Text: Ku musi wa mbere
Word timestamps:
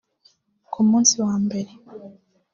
Ku 0.71 0.79
musi 0.89 1.15
wa 1.25 1.35
mbere 1.43 1.71